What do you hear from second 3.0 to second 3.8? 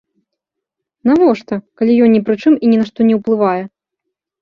не ўплывае?